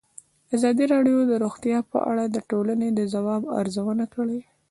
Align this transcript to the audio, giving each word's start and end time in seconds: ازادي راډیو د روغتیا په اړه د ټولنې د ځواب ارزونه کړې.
ازادي 0.55 0.85
راډیو 0.93 1.17
د 1.29 1.33
روغتیا 1.43 1.79
په 1.91 1.97
اړه 2.11 2.23
د 2.29 2.37
ټولنې 2.49 2.89
د 2.93 2.99
ځواب 3.13 3.41
ارزونه 3.59 4.05
کړې. 4.15 4.39